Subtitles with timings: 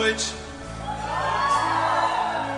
[0.00, 0.32] noite.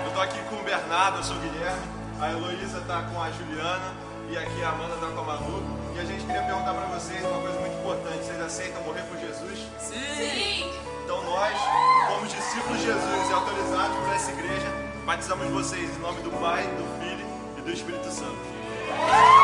[0.04, 1.82] Eu tô aqui com o Bernardo, eu sou o Guilherme.
[2.20, 3.94] A Heloísa tá com a Juliana
[4.30, 5.60] e aqui a Amanda tá com a Manu.
[5.96, 9.18] E a gente queria perguntar pra vocês uma coisa muito importante: vocês aceitam morrer por
[9.18, 9.58] Jesus?
[9.80, 10.70] Sim!
[11.02, 11.58] Então nós,
[12.06, 14.68] como discípulos de Jesus e autorizados por essa igreja,
[15.04, 17.26] batizamos vocês em nome do Pai, do Filho
[17.58, 19.41] e do Espírito Santo.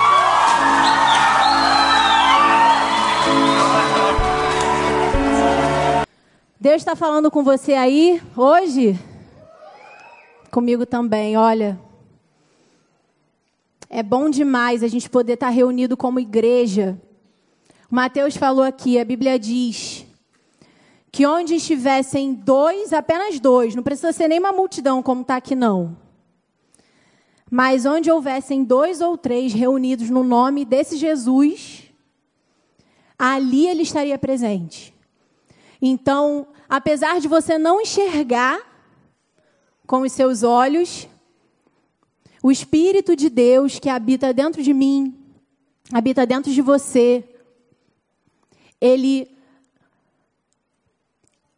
[6.68, 8.94] Deus está falando com você aí hoje?
[10.50, 11.80] Comigo também, olha.
[13.88, 17.00] É bom demais a gente poder estar reunido como igreja.
[17.90, 20.04] O Mateus falou aqui, a Bíblia diz
[21.10, 25.54] que onde estivessem dois, apenas dois, não precisa ser nem uma multidão como está aqui
[25.54, 25.96] não.
[27.50, 31.84] Mas onde houvessem dois ou três reunidos no nome desse Jesus,
[33.18, 34.97] ali ele estaria presente.
[35.80, 38.60] Então, apesar de você não enxergar
[39.86, 41.08] com os seus olhos,
[42.42, 45.14] o Espírito de Deus que habita dentro de mim,
[45.92, 47.24] habita dentro de você,
[48.80, 49.28] ele,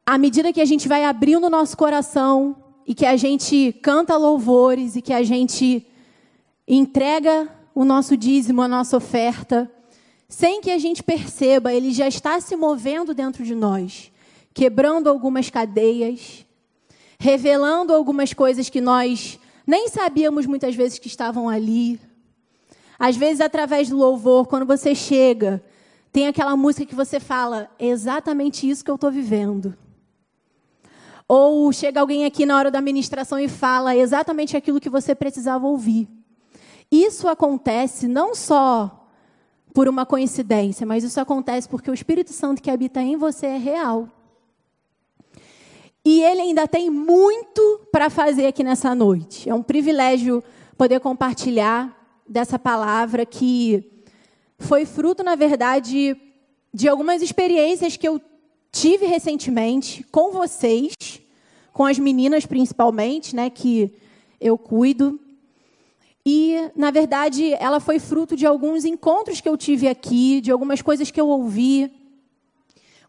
[0.06, 2.56] à medida que a gente vai abrindo o nosso coração
[2.86, 5.86] e que a gente canta louvores e que a gente
[6.66, 9.70] entrega o nosso dízimo, a nossa oferta,
[10.30, 14.12] sem que a gente perceba, ele já está se movendo dentro de nós,
[14.54, 16.46] quebrando algumas cadeias,
[17.18, 22.00] revelando algumas coisas que nós nem sabíamos muitas vezes que estavam ali.
[22.96, 25.60] Às vezes, através do louvor, quando você chega,
[26.12, 29.76] tem aquela música que você fala, "É exatamente isso que eu estou vivendo.
[31.26, 35.66] Ou chega alguém aqui na hora da ministração e fala exatamente aquilo que você precisava
[35.66, 36.08] ouvir.
[36.88, 38.99] Isso acontece não só
[39.72, 43.56] por uma coincidência, mas isso acontece porque o Espírito Santo que habita em você é
[43.56, 44.08] real.
[46.04, 49.48] E ele ainda tem muito para fazer aqui nessa noite.
[49.48, 50.42] É um privilégio
[50.76, 53.84] poder compartilhar dessa palavra que
[54.58, 56.16] foi fruto, na verdade,
[56.72, 58.20] de algumas experiências que eu
[58.72, 60.94] tive recentemente com vocês,
[61.72, 63.92] com as meninas principalmente, né, que
[64.40, 65.20] eu cuido.
[66.32, 70.80] E, na verdade, ela foi fruto de alguns encontros que eu tive aqui, de algumas
[70.80, 71.92] coisas que eu ouvi,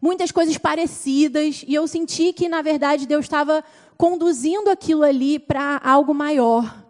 [0.00, 3.62] muitas coisas parecidas, e eu senti que, na verdade, Deus estava
[3.96, 6.84] conduzindo aquilo ali para algo maior.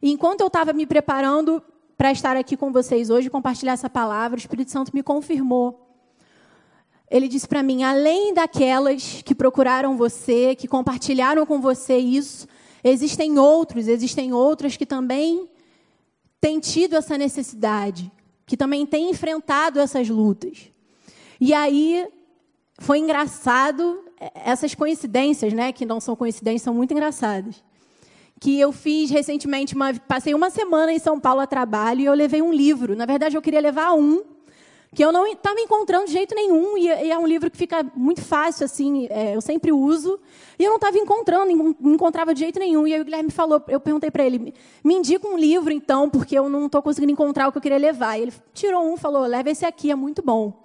[0.00, 1.60] E enquanto eu estava me preparando
[1.98, 5.88] para estar aqui com vocês hoje, compartilhar essa palavra, o Espírito Santo me confirmou.
[7.10, 12.46] Ele disse para mim: além daquelas que procuraram você, que compartilharam com você isso,
[12.84, 15.48] existem outros, existem outras que também
[16.44, 18.12] têm tido essa necessidade,
[18.44, 20.70] que também têm enfrentado essas lutas.
[21.40, 22.06] E aí
[22.78, 24.04] foi engraçado
[24.34, 27.64] essas coincidências, né, que não são coincidências, são muito engraçadas.
[28.38, 32.12] Que eu fiz recentemente, uma, passei uma semana em São Paulo a trabalho e eu
[32.12, 32.94] levei um livro.
[32.94, 34.22] Na verdade, eu queria levar um,
[34.94, 38.22] que eu não estava encontrando de jeito nenhum, e, é um livro que fica muito
[38.22, 40.20] fácil, assim, é, eu sempre uso,
[40.58, 42.86] e eu não estava encontrando, não encontrava de jeito nenhum.
[42.86, 44.54] E aí o Guilherme falou, eu perguntei para ele,
[44.84, 47.78] me indica um livro, então, porque eu não estou conseguindo encontrar o que eu queria
[47.78, 48.16] levar.
[48.16, 50.64] E ele tirou um, falou, leva esse aqui, é muito bom.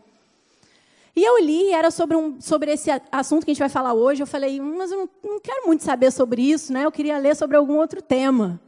[1.15, 4.21] E eu li, era sobre, um, sobre esse assunto que a gente vai falar hoje.
[4.21, 6.85] Eu falei, hum, mas eu não, não, quero muito saber sobre isso, né?
[6.85, 8.61] Eu queria ler sobre algum outro tema.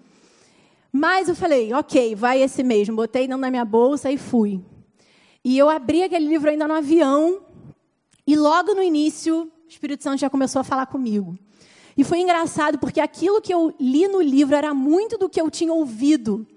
[0.92, 2.96] Mas eu falei, ok, vai esse mesmo.
[2.96, 4.60] Botei dentro da minha bolsa e fui.
[5.43, 7.41] E eu abri aquele livro ainda no avião.
[8.25, 11.38] E logo no início, o Espírito Santo já começou a falar comigo.
[11.97, 15.49] E foi engraçado, porque aquilo que eu li no livro era muito do que eu
[15.49, 16.47] tinha ouvido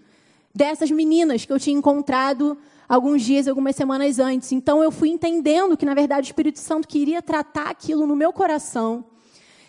[0.54, 2.56] dessas meninas que eu tinha encontrado
[2.88, 4.52] alguns dias, algumas semanas antes.
[4.52, 8.32] Então eu fui entendendo que, na verdade, o Espírito Santo queria tratar aquilo no meu
[8.32, 9.04] coração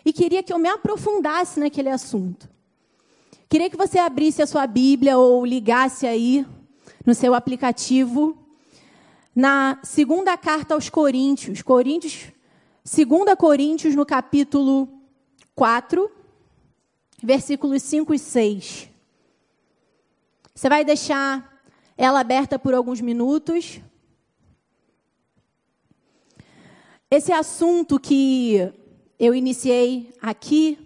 [0.06, 2.48] e queria que eu me aprofundasse naquele assunto.
[3.50, 6.46] Queria que você abrisse a sua Bíblia ou ligasse aí
[7.06, 8.38] no seu aplicativo
[9.36, 12.32] na segunda carta aos Coríntios, Coríntios,
[12.86, 14.88] 2 Coríntios no capítulo
[15.54, 16.10] 4,
[17.22, 18.90] versículos 5 e 6.
[20.54, 21.62] Você vai deixar
[21.98, 23.82] ela aberta por alguns minutos.
[27.12, 28.72] Esse assunto que
[29.20, 30.85] eu iniciei aqui,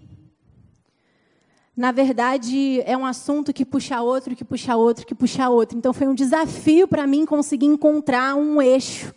[1.80, 5.78] na verdade, é um assunto que puxa outro, que puxa outro, que puxa outro.
[5.78, 9.16] Então foi um desafio para mim conseguir encontrar um eixo.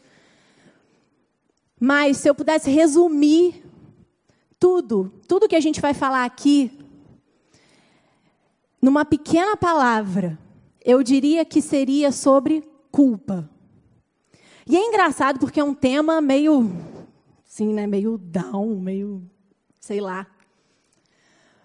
[1.80, 3.64] Mas se eu pudesse resumir
[4.60, 6.70] tudo, tudo que a gente vai falar aqui,
[8.80, 10.38] numa pequena palavra,
[10.84, 12.62] eu diria que seria sobre
[12.92, 13.50] culpa.
[14.68, 16.70] E é engraçado porque é um tema meio,
[17.44, 19.28] sim, né, meio down, meio,
[19.80, 20.28] sei lá.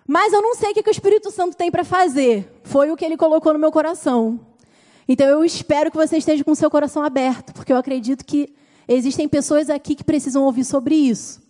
[0.08, 2.50] Mas eu não sei o que o Espírito Santo tem para fazer.
[2.64, 4.40] Foi o que ele colocou no meu coração.
[5.08, 8.54] Então eu espero que você esteja com o seu coração aberto, porque eu acredito que
[8.88, 11.46] existem pessoas aqui que precisam ouvir sobre isso.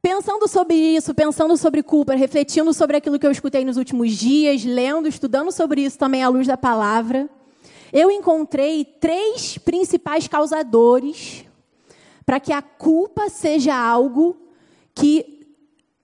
[0.00, 4.64] Pensando sobre isso, pensando sobre culpa, refletindo sobre aquilo que eu escutei nos últimos dias,
[4.64, 7.28] lendo, estudando sobre isso também à luz da palavra,
[7.92, 11.44] eu encontrei três principais causadores
[12.24, 14.36] para que a culpa seja algo
[14.94, 15.39] que,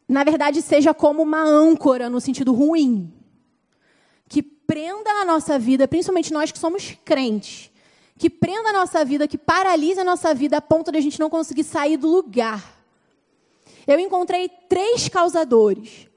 [0.08, 3.12] na verdade, seja como uma âncora no sentido ruim,
[4.29, 7.70] que prenda a nossa vida, principalmente nós que somos crentes,
[8.19, 11.20] que prenda a nossa vida, que paralise a nossa vida a ponto de a gente
[11.20, 12.76] não conseguir sair do lugar
[13.87, 16.08] eu encontrei três causadores.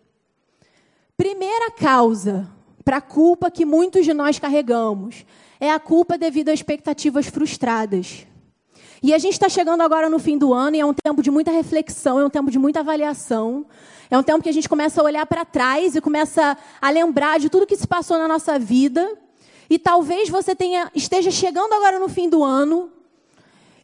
[1.15, 2.49] Primeira causa
[2.83, 5.25] para a culpa que muitos de nós carregamos
[5.59, 8.25] é a culpa devido a expectativas frustradas.
[9.01, 11.31] E a gente está chegando agora no fim do ano e é um tempo de
[11.31, 13.65] muita reflexão, é um tempo de muita avaliação.
[14.09, 17.39] É um tempo que a gente começa a olhar para trás e começa a lembrar
[17.39, 19.17] de tudo que se passou na nossa vida.
[19.69, 22.91] E talvez você tenha, esteja chegando agora no fim do ano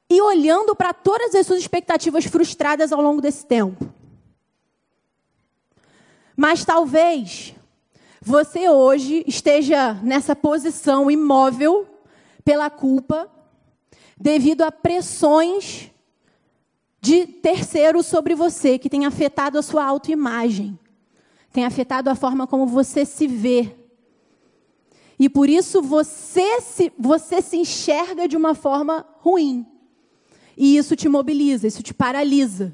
[0.09, 3.87] e olhando para todas as suas expectativas frustradas ao longo desse tempo.
[6.35, 7.53] Mas talvez
[8.19, 11.87] você hoje esteja nessa posição imóvel
[12.43, 13.29] pela culpa,
[14.17, 15.91] devido a pressões
[17.01, 20.77] de terceiros sobre você, que tem afetado a sua autoimagem,
[21.53, 23.75] tem afetado a forma como você se vê.
[25.17, 29.65] E por isso você se, você se enxerga de uma forma ruim.
[30.57, 32.73] E isso te mobiliza, isso te paralisa.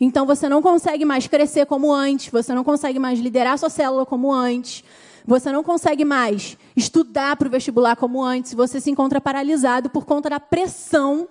[0.00, 4.06] Então você não consegue mais crescer como antes, você não consegue mais liderar sua célula
[4.06, 4.84] como antes,
[5.28, 10.06] você não consegue mais estudar para o vestibular como antes, você se encontra paralisado por
[10.06, 11.28] conta da pressão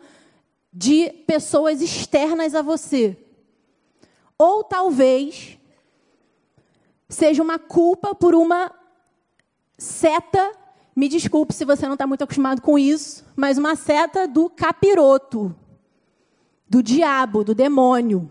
[0.71, 3.17] de pessoas externas a você.
[4.37, 5.57] Ou talvez
[7.09, 8.71] seja uma culpa por uma
[9.79, 10.51] seta,
[10.95, 15.55] me desculpe se você não está muito acostumado com isso, mas uma seta do capiroto
[16.69, 18.29] do diabo, do demônio.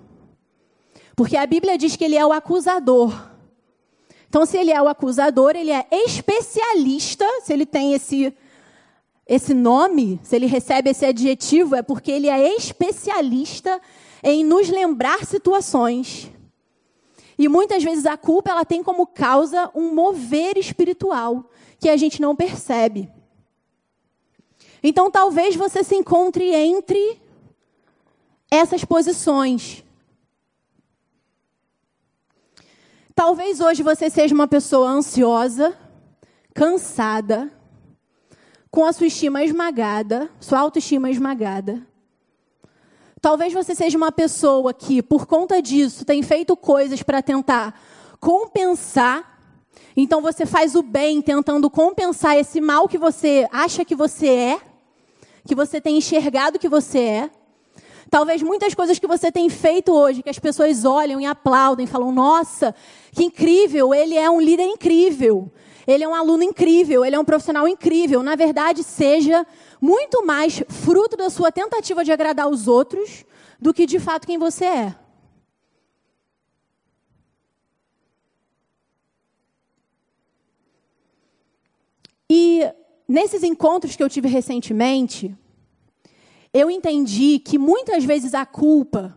[1.17, 3.26] Porque a Bíblia diz que ele é o acusador.
[4.29, 8.35] Então, se ele é o acusador, ele é especialista, se ele tem esse,
[9.27, 13.81] esse nome, se ele recebe esse adjetivo, é porque ele é especialista
[14.23, 16.31] em nos lembrar situações.
[17.39, 22.21] E muitas vezes a culpa ela tem como causa um mover espiritual que a gente
[22.21, 23.11] não percebe.
[24.83, 27.21] Então, talvez você se encontre entre
[28.51, 29.85] essas posições.
[33.17, 35.75] Talvez hoje você seja uma pessoa ansiosa,
[36.55, 37.51] cansada,
[38.71, 41.81] com a sua estima esmagada, sua autoestima esmagada.
[43.19, 47.81] Talvez você seja uma pessoa que, por conta disso, tem feito coisas para tentar
[48.21, 49.41] compensar.
[49.97, 54.61] Então você faz o bem tentando compensar esse mal que você acha que você é,
[55.47, 57.31] que você tem enxergado que você é.
[58.11, 62.13] Talvez muitas coisas que você tem feito hoje, que as pessoas olham e aplaudem, falam:
[62.13, 62.75] nossa,
[63.13, 65.51] que incrível, ele é um líder incrível,
[65.87, 68.23] ele é um aluno incrível, ele é um profissional incrível.
[68.23, 69.47] Na verdade, seja
[69.81, 73.25] muito mais fruto da sua tentativa de agradar os outros
[73.61, 74.95] do que de fato quem você é.
[82.29, 82.63] E
[83.09, 85.37] nesses encontros que eu tive recentemente,
[86.57, 89.15] eu entendi que muitas vezes a culpa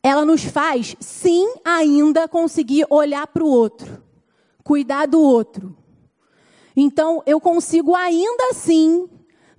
[0.00, 4.00] ela nos faz sim ainda conseguir olhar para o outro,
[4.62, 5.76] cuidar do outro.
[6.76, 9.08] Então, eu consigo ainda assim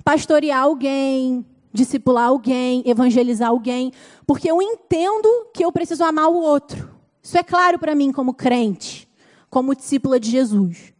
[0.03, 3.91] pastorear alguém, discipular alguém, evangelizar alguém,
[4.25, 6.89] porque eu entendo que eu preciso amar o outro.
[7.21, 9.09] Isso é claro para mim como crente,
[9.49, 10.93] como discípula de Jesus.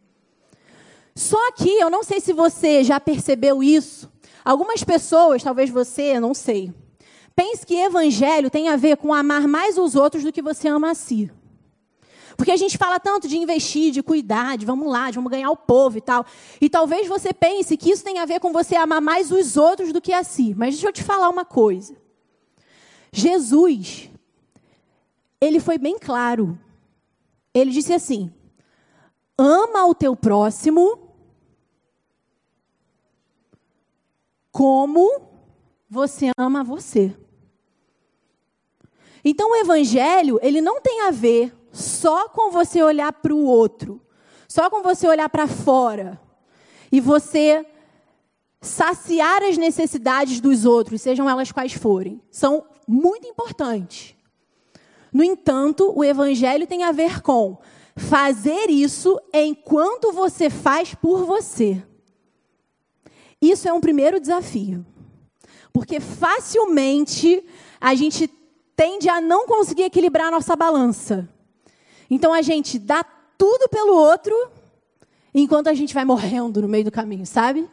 [1.14, 4.10] Só que eu não sei se você já percebeu isso.
[4.46, 6.72] Algumas pessoas, talvez você, não sei,
[7.34, 10.92] pense que evangelho tem a ver com amar mais os outros do que você ama
[10.92, 11.28] a si.
[12.36, 15.50] Porque a gente fala tanto de investir, de cuidar, de vamos lá, de vamos ganhar
[15.50, 16.24] o povo e tal.
[16.60, 19.92] E talvez você pense que isso tem a ver com você amar mais os outros
[19.92, 20.54] do que a si.
[20.56, 21.96] Mas deixa eu te falar uma coisa.
[23.10, 24.08] Jesus,
[25.40, 26.56] ele foi bem claro.
[27.52, 28.32] Ele disse assim:
[29.36, 31.05] ama o teu próximo
[34.56, 35.20] como
[35.86, 37.14] você ama você.
[39.22, 44.00] Então o evangelho, ele não tem a ver só com você olhar para o outro,
[44.48, 46.18] só com você olhar para fora
[46.90, 47.66] e você
[48.58, 54.16] saciar as necessidades dos outros, sejam elas quais forem, são muito importantes.
[55.12, 57.58] No entanto, o evangelho tem a ver com
[57.94, 61.84] fazer isso enquanto você faz por você.
[63.40, 64.84] Isso é um primeiro desafio.
[65.72, 67.44] Porque facilmente
[67.80, 68.28] a gente
[68.74, 71.28] tende a não conseguir equilibrar a nossa balança.
[72.10, 73.04] Então a gente dá
[73.36, 74.34] tudo pelo outro,
[75.34, 77.68] enquanto a gente vai morrendo no meio do caminho, sabe?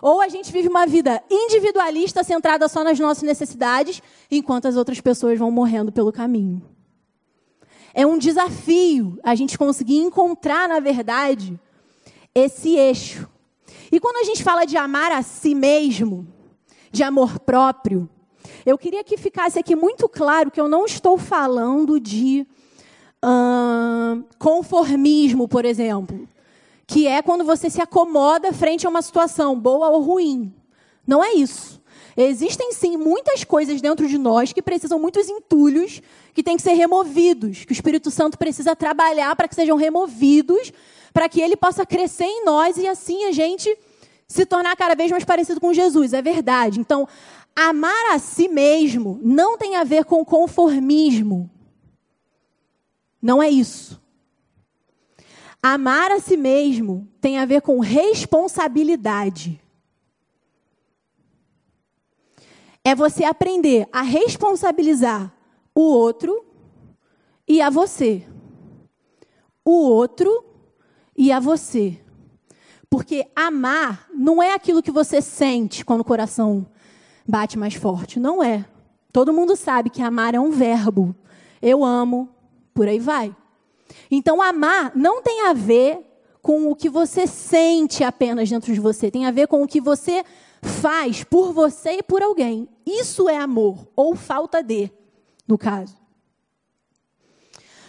[0.00, 5.00] Ou a gente vive uma vida individualista, centrada só nas nossas necessidades, enquanto as outras
[5.00, 6.60] pessoas vão morrendo pelo caminho.
[7.94, 11.58] É um desafio a gente conseguir encontrar, na verdade,
[12.34, 13.28] esse eixo.
[13.92, 16.26] E quando a gente fala de amar a si mesmo,
[16.90, 18.08] de amor próprio,
[18.64, 22.46] eu queria que ficasse aqui muito claro que eu não estou falando de
[24.38, 26.26] conformismo, por exemplo,
[26.86, 30.52] que é quando você se acomoda frente a uma situação, boa ou ruim.
[31.06, 31.80] Não é isso.
[32.16, 36.00] Existem sim muitas coisas dentro de nós que precisam muitos entulhos
[36.32, 40.72] que têm que ser removidos, que o Espírito Santo precisa trabalhar para que sejam removidos,
[41.12, 43.76] para que ele possa crescer em nós e assim a gente
[44.26, 46.12] se tornar cada vez mais parecido com Jesus.
[46.12, 46.80] É verdade.
[46.80, 47.06] Então,
[47.54, 51.50] amar a si mesmo não tem a ver com conformismo.
[53.20, 54.00] Não é isso.
[55.62, 59.60] Amar a si mesmo tem a ver com responsabilidade.
[62.84, 65.32] É você aprender a responsabilizar
[65.72, 66.44] o outro
[67.46, 68.26] e a você.
[69.64, 70.51] O outro
[71.16, 71.98] e a você.
[72.88, 76.66] Porque amar não é aquilo que você sente quando o coração
[77.26, 78.20] bate mais forte.
[78.20, 78.64] Não é.
[79.12, 81.14] Todo mundo sabe que amar é um verbo.
[81.60, 82.28] Eu amo,
[82.74, 83.34] por aí vai.
[84.10, 86.06] Então, amar não tem a ver
[86.42, 89.80] com o que você sente apenas dentro de você, tem a ver com o que
[89.80, 90.24] você
[90.60, 92.68] faz por você e por alguém.
[92.84, 94.90] Isso é amor, ou falta de,
[95.46, 95.96] no caso.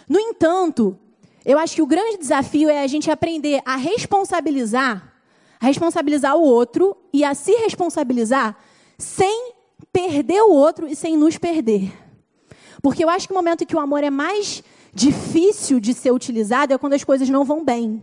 [0.08, 0.96] No entanto,
[1.44, 5.12] eu acho que o grande desafio é a gente aprender a responsabilizar,
[5.60, 8.56] a responsabilizar o outro e a se responsabilizar
[8.96, 9.52] sem
[9.92, 11.92] perder o outro e sem nos perder.
[12.82, 16.72] Porque eu acho que o momento que o amor é mais difícil de ser utilizado
[16.72, 18.02] é quando as coisas não vão bem.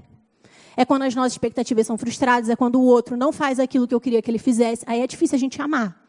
[0.75, 3.93] É quando as nossas expectativas são frustradas, é quando o outro não faz aquilo que
[3.93, 4.83] eu queria que ele fizesse.
[4.87, 5.99] Aí é difícil a gente amar.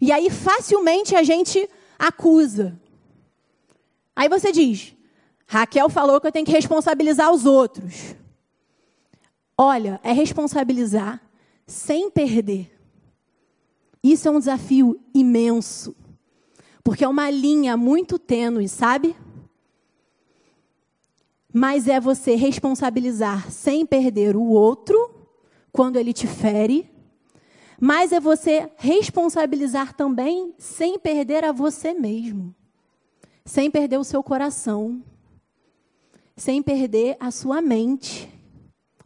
[0.00, 1.68] E aí facilmente a gente
[1.98, 2.78] acusa.
[4.14, 4.94] Aí você diz:
[5.46, 8.14] Raquel falou que eu tenho que responsabilizar os outros.
[9.56, 11.20] Olha, é responsabilizar
[11.66, 12.70] sem perder.
[14.02, 15.94] Isso é um desafio imenso.
[16.82, 19.14] Porque é uma linha muito tênue, sabe?
[21.52, 25.10] mas é você responsabilizar sem perder o outro
[25.70, 26.90] quando ele te fere,
[27.78, 32.54] mas é você responsabilizar também sem perder a você mesmo,
[33.44, 35.02] sem perder o seu coração,
[36.42, 38.28] sem perder a sua mente.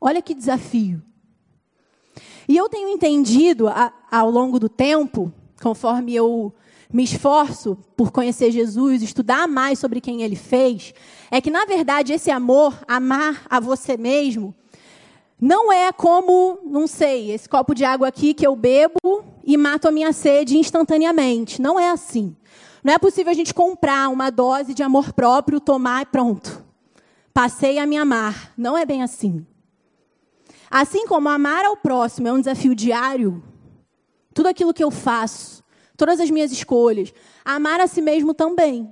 [0.01, 1.03] Olha que desafio.
[2.49, 6.55] E eu tenho entendido a, ao longo do tempo, conforme eu
[6.91, 10.95] me esforço por conhecer Jesus, estudar mais sobre quem ele fez,
[11.31, 14.55] é que, na verdade, esse amor, amar a você mesmo,
[15.39, 19.89] não é como, não sei, esse copo de água aqui que eu bebo e mato
[19.89, 21.61] a minha sede instantaneamente.
[21.61, 22.35] Não é assim.
[22.83, 26.66] Não é possível a gente comprar uma dose de amor próprio, tomar e pronto.
[27.37, 28.51] Passei a me amar.
[28.57, 29.45] Não é bem assim.
[30.71, 33.45] Assim como amar ao próximo é um desafio diário,
[34.33, 35.63] tudo aquilo que eu faço,
[35.99, 37.13] todas as minhas escolhas,
[37.45, 38.91] amar a si mesmo também.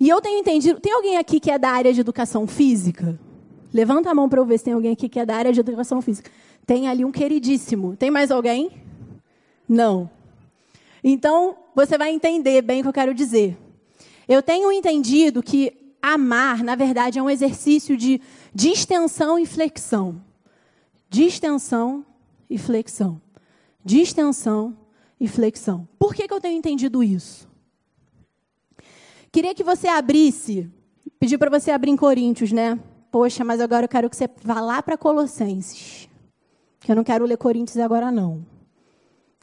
[0.00, 0.80] E eu tenho entendido.
[0.80, 3.20] Tem alguém aqui que é da área de educação física?
[3.74, 5.60] Levanta a mão para eu ver se tem alguém aqui que é da área de
[5.60, 6.30] educação física.
[6.64, 7.94] Tem ali um queridíssimo.
[7.94, 8.70] Tem mais alguém?
[9.68, 10.08] Não.
[11.04, 13.65] Então, você vai entender bem o que eu quero dizer.
[14.28, 18.20] Eu tenho entendido que amar, na verdade, é um exercício de
[18.54, 20.22] distensão e flexão.
[21.08, 22.04] Distensão
[22.48, 23.20] e flexão.
[23.84, 24.76] Distensão
[25.18, 25.88] e flexão.
[25.98, 27.48] Por que, que eu tenho entendido isso?
[29.30, 30.70] Queria que você abrisse,
[31.18, 32.78] pedi para você abrir em Coríntios, né?
[33.10, 36.08] Poxa, mas agora eu quero que você vá lá para Colossenses.
[36.80, 38.44] Que eu não quero ler Coríntios agora, não.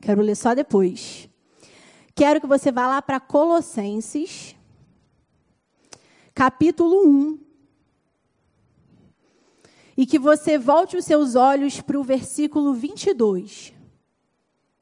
[0.01, 1.29] Quero ler só depois.
[2.15, 4.55] Quero que você vá lá para Colossenses,
[6.33, 7.39] capítulo 1.
[9.95, 13.73] E que você volte os seus olhos para o versículo 22.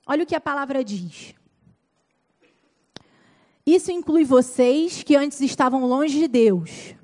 [0.08, 1.36] Olha o que a palavra diz.
[3.66, 6.96] Isso inclui vocês que antes estavam longe de Deus.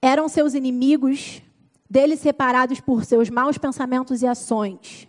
[0.00, 1.42] Eram seus inimigos,
[1.90, 5.08] deles separados por seus maus pensamentos e ações.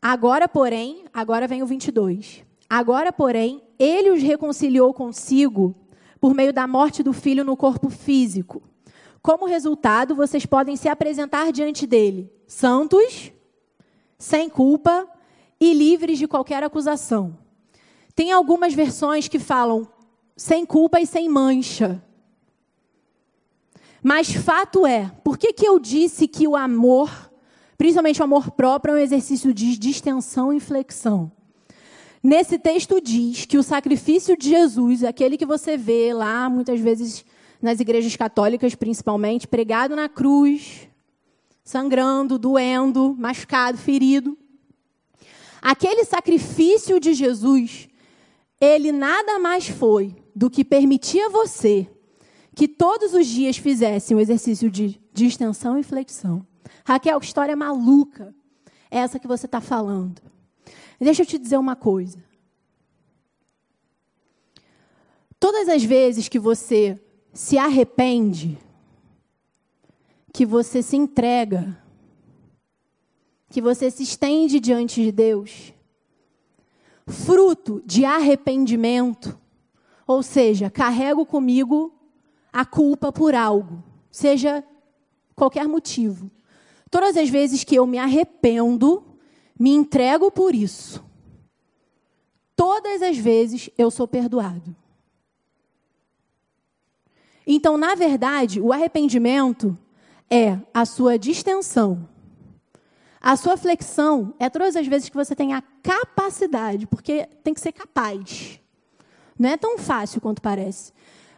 [0.00, 2.44] Agora, porém, agora vem o 22.
[2.68, 5.74] Agora, porém, ele os reconciliou consigo
[6.20, 8.62] por meio da morte do filho no corpo físico.
[9.22, 13.30] Como resultado, vocês podem se apresentar diante dele santos,
[14.18, 15.06] sem culpa
[15.60, 17.36] e livres de qualquer acusação.
[18.14, 19.86] Tem algumas versões que falam
[20.36, 22.02] sem culpa e sem mancha.
[24.02, 27.10] Mas fato é, por que, que eu disse que o amor,
[27.76, 31.30] principalmente o amor próprio, é um exercício de distensão e flexão?
[32.22, 37.24] Nesse texto diz que o sacrifício de Jesus, aquele que você vê lá, muitas vezes
[37.60, 40.88] nas igrejas católicas principalmente, pregado na cruz,
[41.62, 44.36] sangrando, doendo, machucado, ferido.
[45.60, 47.88] Aquele sacrifício de Jesus,
[48.60, 51.88] ele nada mais foi do que permitir a você
[52.54, 56.44] que todos os dias fizesse um exercício de, extensão e flexão.
[56.84, 58.34] Raquel, que história maluca
[58.90, 60.20] é essa que você está falando?
[61.00, 62.22] Deixa eu te dizer uma coisa.
[65.38, 67.00] Todas as vezes que você
[67.32, 68.58] se arrepende,
[70.32, 71.80] que você se entrega,
[73.48, 75.72] que você se estende diante de Deus,
[77.06, 79.38] fruto de arrependimento,
[80.06, 81.94] ou seja, carrego comigo
[82.52, 84.64] a culpa por algo, seja
[85.36, 86.30] qualquer motivo.
[86.90, 89.04] Todas as vezes que eu me arrependo,
[89.58, 91.04] me entrego por isso.
[92.54, 94.74] Todas as vezes eu sou perdoado.
[97.46, 99.76] Então, na verdade, o arrependimento
[100.30, 102.06] é a sua distensão.
[103.20, 107.60] A sua flexão é todas as vezes que você tem a capacidade, porque tem que
[107.60, 108.60] ser capaz.
[109.38, 110.92] Não é tão fácil quanto parece.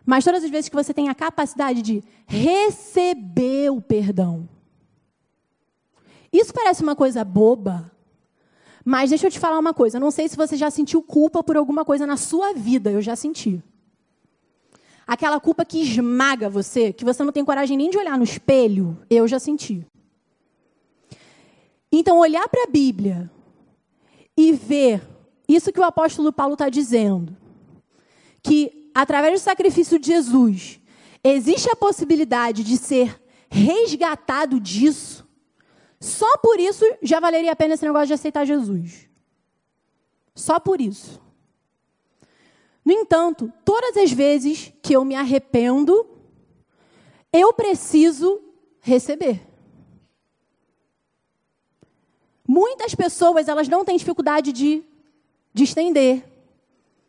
[0.05, 4.49] Mas todas as vezes que você tem a capacidade de receber o perdão.
[6.33, 7.91] Isso parece uma coisa boba,
[8.91, 9.99] mas deixa eu te falar uma coisa.
[9.99, 12.91] Eu não sei se você já sentiu culpa por alguma coisa na sua vida.
[12.91, 13.63] Eu já senti.
[15.07, 18.99] Aquela culpa que esmaga você, que você não tem coragem nem de olhar no espelho,
[19.09, 19.87] eu já senti.
[21.93, 23.31] Então, olhar para a Bíblia
[24.37, 25.01] e ver
[25.47, 27.37] isso que o apóstolo Paulo está dizendo,
[28.43, 30.81] que através do sacrifício de Jesus,
[31.23, 35.25] existe a possibilidade de ser resgatado disso,
[36.01, 39.09] só por isso já valeria a pena esse negócio de aceitar Jesus.
[40.35, 41.21] Só por isso.
[42.85, 46.09] No entanto, todas as vezes que eu me arrependo,
[47.33, 48.41] eu preciso
[48.81, 49.47] receber.
[52.49, 54.83] Muitas pessoas, elas não têm dificuldade de,
[55.53, 56.25] de estender,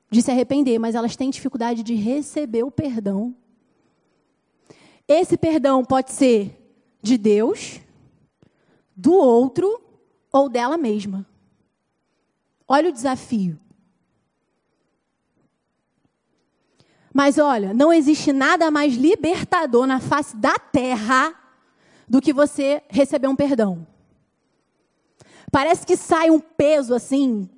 [0.10, 3.36] de se arrepender, mas elas têm dificuldade de receber o perdão.
[5.08, 6.56] Esse perdão pode ser
[7.02, 7.81] de Deus,
[8.96, 9.82] do outro
[10.32, 11.26] ou dela mesma.
[12.68, 13.60] Olha o desafio.
[17.14, 21.36] Mas olha, não existe nada mais libertador na face da terra
[22.08, 23.86] do que você receber um perdão.
[25.52, 27.50] Parece que sai um peso assim,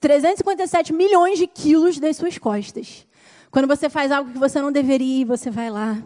[0.00, 3.06] 357 milhões de quilos das suas costas.
[3.50, 6.00] Quando você faz algo que você não deveria, você vai lá,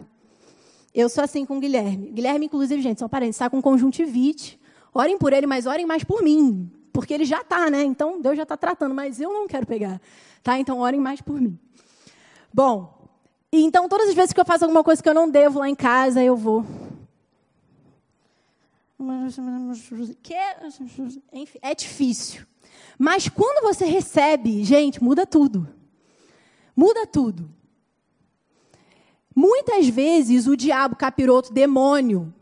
[0.93, 2.11] eu sou assim com o Guilherme.
[2.11, 4.59] Guilherme, inclusive, gente, são parentes, está com conjuntivite.
[4.93, 6.69] Orem por ele, mas orem mais por mim.
[6.91, 7.83] Porque ele já está, né?
[7.83, 10.01] Então, Deus já está tratando, mas eu não quero pegar.
[10.43, 10.59] Tá?
[10.59, 11.57] Então, orem mais por mim.
[12.53, 13.09] Bom,
[13.51, 15.75] então, todas as vezes que eu faço alguma coisa que eu não devo lá em
[15.75, 16.65] casa, eu vou.
[20.29, 20.57] É,
[21.33, 22.45] enfim, é difícil.
[22.99, 25.67] Mas quando você recebe, gente, muda tudo.
[26.75, 27.49] Muda tudo.
[29.35, 32.33] Muitas vezes o diabo, capiroto, demônio,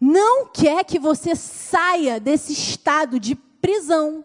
[0.00, 4.24] não quer que você saia desse estado de prisão.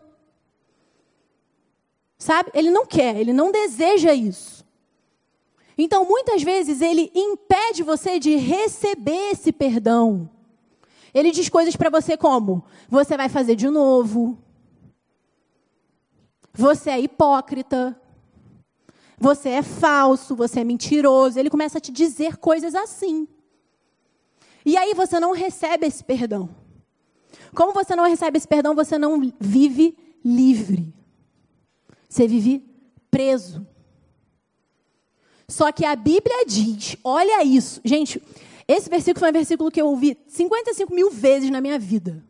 [2.18, 2.50] Sabe?
[2.54, 4.66] Ele não quer, ele não deseja isso.
[5.78, 10.28] Então, muitas vezes, ele impede você de receber esse perdão.
[11.14, 14.38] Ele diz coisas para você como: você vai fazer de novo.
[16.54, 18.00] Você é hipócrita.
[19.20, 21.40] Você é falso, você é mentiroso.
[21.40, 23.28] Ele começa a te dizer coisas assim.
[24.66, 26.50] E aí você não recebe esse perdão.
[27.56, 30.94] Como você não recebe esse perdão, você não vive livre.
[32.08, 32.64] Você vive
[33.10, 33.66] preso.
[35.48, 37.80] Só que a Bíblia diz, olha isso.
[37.84, 38.22] Gente,
[38.68, 42.22] esse versículo foi um versículo que eu ouvi 55 mil vezes na minha vida.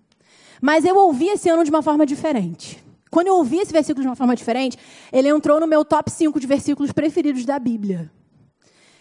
[0.62, 2.84] Mas eu ouvi esse ano de uma forma diferente.
[3.10, 4.78] Quando eu ouvi esse versículo de uma forma diferente,
[5.12, 8.12] ele entrou no meu top 5 de versículos preferidos da Bíblia.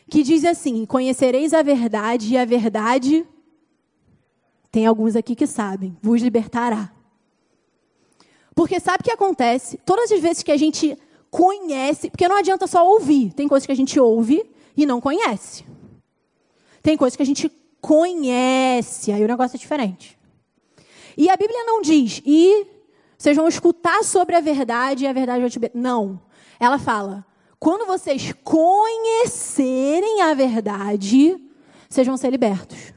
[0.08, 3.26] Que diz assim: Conhecereis a verdade, e a verdade,
[4.70, 6.92] tem alguns aqui que sabem, vos libertará.
[8.54, 9.78] Porque sabe o que acontece?
[9.84, 10.96] Todas as vezes que a gente
[11.30, 14.42] conhece, porque não adianta só ouvir, tem coisas que a gente ouve
[14.76, 15.64] e não conhece.
[16.82, 20.18] Tem coisas que a gente conhece, aí o negócio é diferente.
[21.16, 22.66] E a Bíblia não diz, e
[23.16, 25.70] vocês vão escutar sobre a verdade e a verdade vai te.
[25.74, 26.20] Não.
[26.60, 27.24] Ela fala:
[27.58, 31.36] quando vocês conhecerem a verdade,
[31.88, 32.94] vocês vão ser libertos.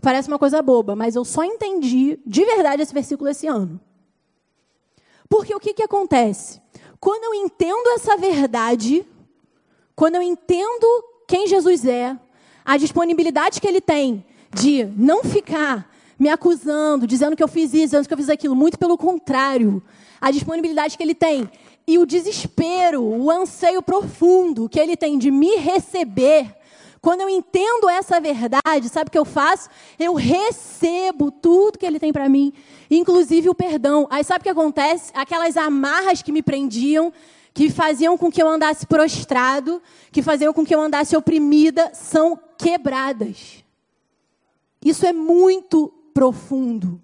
[0.00, 3.80] Parece uma coisa boba, mas eu só entendi de verdade esse versículo esse ano.
[5.28, 6.62] Porque o que, que acontece?
[7.00, 9.04] Quando eu entendo essa verdade,
[9.94, 12.16] quando eu entendo quem Jesus é,
[12.64, 17.86] a disponibilidade que ele tem de não ficar me acusando, dizendo que eu fiz isso,
[17.86, 18.56] dizendo que eu fiz aquilo.
[18.56, 19.82] Muito pelo contrário.
[20.20, 21.48] A disponibilidade que ele tem
[21.86, 26.54] e o desespero, o anseio profundo que ele tem de me receber.
[27.00, 29.70] Quando eu entendo essa verdade, sabe o que eu faço?
[29.98, 32.52] Eu recebo tudo que ele tem para mim,
[32.90, 34.06] inclusive o perdão.
[34.10, 35.12] Aí sabe o que acontece?
[35.14, 37.12] Aquelas amarras que me prendiam,
[37.54, 39.80] que faziam com que eu andasse prostrado,
[40.12, 43.64] que faziam com que eu andasse oprimida, são quebradas.
[44.84, 47.00] Isso é muito profundo.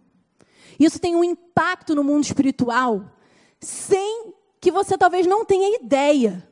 [0.76, 3.12] Isso tem um impacto no mundo espiritual
[3.60, 6.44] sem que você talvez não tenha ideia.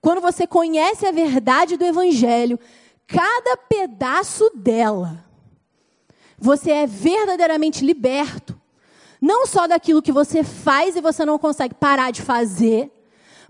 [0.00, 2.58] Quando você conhece a verdade do Evangelho,
[3.06, 5.22] cada pedaço dela,
[6.38, 8.58] você é verdadeiramente liberto.
[9.20, 12.90] Não só daquilo que você faz e você não consegue parar de fazer,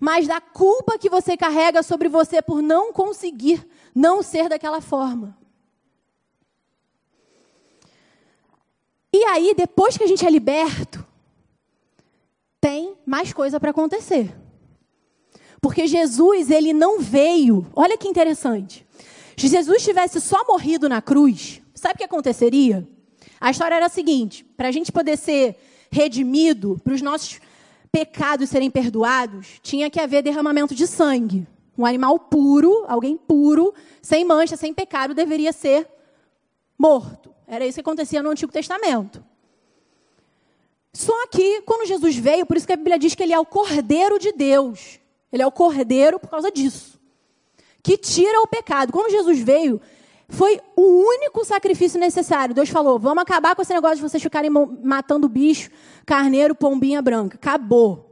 [0.01, 5.39] mas da culpa que você carrega sobre você por não conseguir não ser daquela forma.
[9.13, 11.05] E aí, depois que a gente é liberto,
[12.61, 14.35] tem mais coisa para acontecer.
[15.61, 17.67] Porque Jesus, ele não veio.
[17.75, 18.87] Olha que interessante.
[19.37, 22.87] Se Jesus tivesse só morrido na cruz, sabe o que aconteceria?
[23.41, 25.57] A história era a seguinte: para a gente poder ser
[25.91, 27.41] redimido, para os nossos
[27.91, 31.47] pecados serem perdoados, tinha que haver derramamento de sangue.
[31.77, 35.89] Um animal puro, alguém puro, sem mancha, sem pecado, deveria ser
[36.77, 37.33] morto.
[37.49, 39.25] Era isso que acontecia no Antigo Testamento.
[40.93, 43.47] Só que, quando Jesus veio, por isso que a Bíblia diz que ele é o
[43.47, 45.01] Cordeiro de Deus.
[45.33, 47.01] Ele é o Cordeiro por causa disso.
[47.83, 48.93] Que tira o pecado.
[48.93, 49.81] Quando Jesus veio,
[50.29, 52.55] foi o único sacrifício necessário.
[52.55, 54.51] Deus falou: vamos acabar com esse negócio de vocês ficarem
[54.83, 55.71] matando bicho,
[56.05, 57.37] carneiro, pombinha branca.
[57.37, 58.11] Acabou.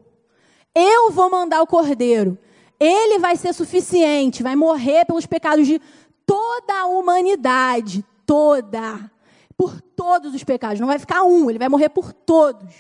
[0.74, 2.38] Eu vou mandar o cordeiro.
[2.78, 5.80] Ele vai ser suficiente, vai morrer pelos pecados de
[6.24, 8.04] toda a humanidade.
[8.24, 9.10] Toda
[9.56, 12.74] por todos os pecados, não vai ficar um, ele vai morrer por todos.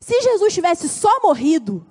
[0.00, 1.86] Se Jesus tivesse só morrido,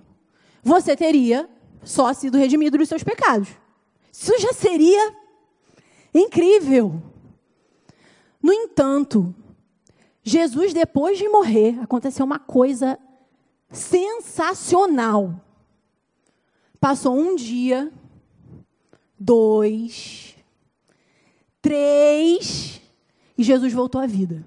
[0.64, 1.50] você teria
[1.84, 3.50] só sido redimido dos seus pecados.
[4.12, 5.16] Isso já seria
[6.14, 7.02] incrível.
[8.42, 9.36] No entanto,
[10.24, 12.98] Jesus, depois de morrer, aconteceu uma coisa
[13.70, 15.40] sensacional.
[16.80, 17.92] Passou um dia,
[19.20, 20.36] dois,
[21.62, 22.82] três,
[23.38, 24.46] e Jesus voltou à vida.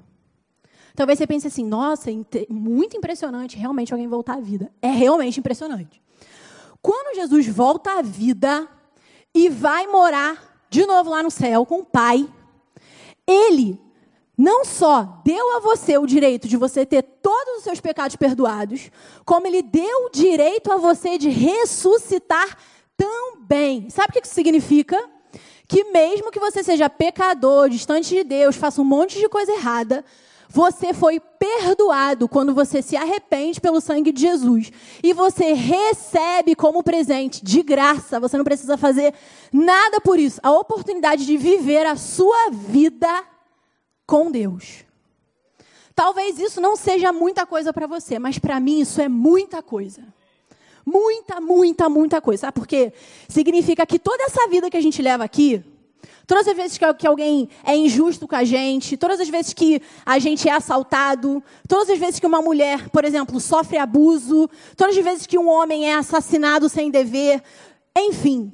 [0.95, 2.11] Talvez você pense assim, nossa,
[2.49, 4.73] muito impressionante realmente alguém voltar à vida.
[4.83, 6.03] É realmente impressionante.
[6.83, 8.69] Quando Jesus volta à vida
[9.35, 12.29] e vai morar de novo lá no céu com o Pai,
[13.27, 13.81] ele
[14.37, 18.91] não só deu a você o direito de você ter todos os seus pecados perdoados,
[19.25, 22.57] como ele deu o direito a você de ressuscitar
[22.97, 23.91] também.
[23.91, 24.97] Sabe o que isso significa?
[25.69, 30.03] Que mesmo que você seja pecador, distante de Deus, faça um monte de coisa errada,
[30.51, 34.73] Você foi perdoado quando você se arrepende pelo sangue de Jesus.
[35.03, 39.13] E você recebe como presente, de graça, você não precisa fazer
[39.53, 43.25] nada por isso, a oportunidade de viver a sua vida
[44.07, 44.85] com Deus.
[45.95, 50.03] Talvez isso não seja muita coisa para você, mas para mim isso é muita coisa.
[50.89, 52.43] Muita, muita, muita coisa.
[52.43, 52.93] Sabe por quê?
[53.29, 55.63] Significa que toda essa vida que a gente leva aqui,
[56.27, 60.19] Todas as vezes que alguém é injusto com a gente, todas as vezes que a
[60.19, 64.47] gente é assaltado, todas as vezes que uma mulher, por exemplo, sofre abuso,
[64.77, 67.43] todas as vezes que um homem é assassinado sem dever,
[67.97, 68.53] enfim,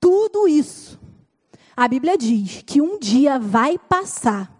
[0.00, 0.98] tudo isso,
[1.76, 4.50] a Bíblia diz que um dia vai passar.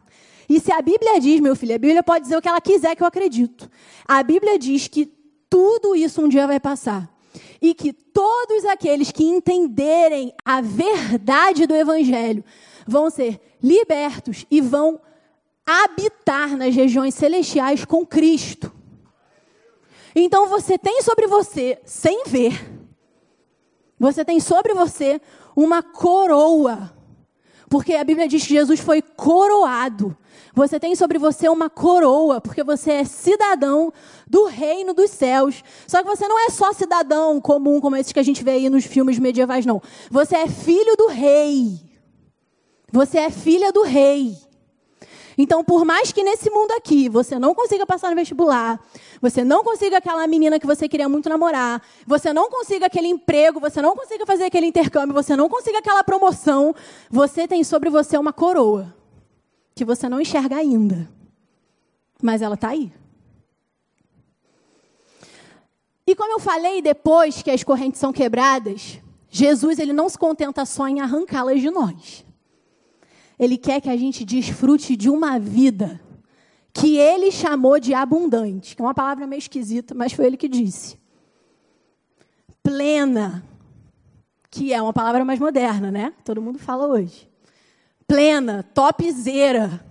[0.46, 2.94] E se a Bíblia diz, meu filho, a Bíblia pode dizer o que ela quiser
[2.94, 3.70] que eu acredito.
[4.06, 5.10] A Bíblia diz que
[5.52, 7.14] tudo isso um dia vai passar
[7.60, 12.42] e que todos aqueles que entenderem a verdade do Evangelho
[12.86, 14.98] vão ser libertos e vão
[15.66, 18.72] habitar nas regiões celestiais com Cristo.
[20.16, 22.72] Então você tem sobre você, sem ver,
[24.00, 25.20] você tem sobre você
[25.54, 26.96] uma coroa.
[27.72, 30.16] Porque a Bíblia diz que Jesus foi coroado
[30.54, 33.92] você tem sobre você uma coroa, porque você é cidadão
[34.28, 35.64] do reino dos céus.
[35.86, 38.68] Só que você não é só cidadão comum, como esses que a gente vê aí
[38.68, 39.80] nos filmes medievais, não.
[40.10, 41.80] Você é filho do rei.
[42.92, 44.36] Você é filha do rei.
[45.42, 48.80] Então, por mais que nesse mundo aqui você não consiga passar no vestibular,
[49.20, 53.58] você não consiga aquela menina que você queria muito namorar, você não consiga aquele emprego,
[53.58, 56.72] você não consiga fazer aquele intercâmbio, você não consiga aquela promoção,
[57.10, 58.94] você tem sobre você uma coroa
[59.74, 61.10] que você não enxerga ainda,
[62.22, 62.92] mas ela está aí.
[66.06, 70.64] E como eu falei, depois que as correntes são quebradas, Jesus ele não se contenta
[70.64, 72.24] só em arrancá-las de nós.
[73.42, 76.00] Ele quer que a gente desfrute de uma vida
[76.72, 80.48] que ele chamou de abundante, que é uma palavra meio esquisita, mas foi ele que
[80.48, 80.98] disse.
[82.62, 83.44] Plena,
[84.50, 86.14] que é uma palavra mais moderna, né?
[86.24, 87.32] Todo mundo fala hoje
[88.12, 89.82] plena, topzera,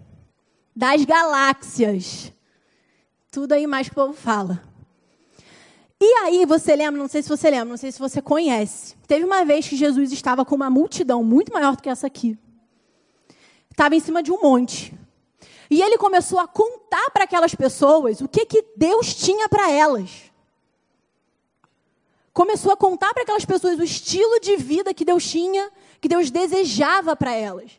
[0.75, 2.31] das galáxias.
[3.31, 4.61] Tudo aí mais que o povo fala.
[5.99, 8.95] E aí, você lembra, não sei se você lembra, não sei se você conhece.
[9.07, 12.37] Teve uma vez que Jesus estava com uma multidão muito maior do que essa aqui.
[13.81, 14.93] Estava em cima de um monte.
[15.67, 20.31] E ele começou a contar para aquelas pessoas o que, que Deus tinha para elas.
[22.31, 26.29] Começou a contar para aquelas pessoas o estilo de vida que Deus tinha, que Deus
[26.29, 27.71] desejava para elas.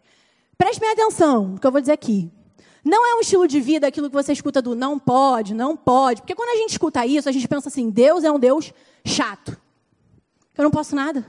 [0.58, 2.32] Preste bem atenção no que eu vou dizer aqui.
[2.84, 6.22] Não é um estilo de vida aquilo que você escuta do não pode, não pode.
[6.22, 9.56] Porque quando a gente escuta isso, a gente pensa assim: Deus é um Deus chato.
[10.58, 11.24] Eu não posso nada.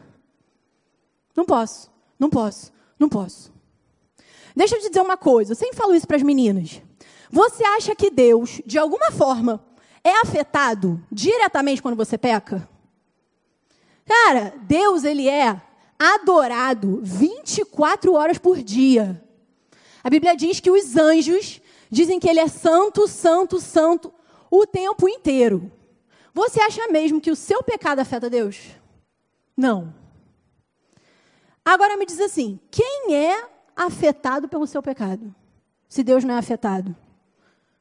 [1.36, 3.53] Não posso, não posso, não posso.
[4.56, 6.82] Deixa eu te dizer uma coisa, eu sempre falo isso para as meninas.
[7.30, 9.64] Você acha que Deus, de alguma forma,
[10.04, 12.68] é afetado diretamente quando você peca?
[14.06, 15.60] Cara, Deus, ele é
[15.98, 19.24] adorado 24 horas por dia.
[20.04, 24.14] A Bíblia diz que os anjos dizem que ele é santo, santo, santo
[24.52, 25.72] o tempo inteiro.
[26.34, 28.60] Você acha mesmo que o seu pecado afeta Deus?
[29.56, 29.94] Não.
[31.64, 35.34] Agora me diz assim: quem é afetado pelo seu pecado?
[35.88, 36.96] Se Deus não é afetado?